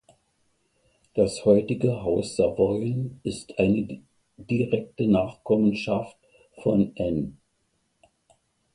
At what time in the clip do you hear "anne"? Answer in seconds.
6.97-7.33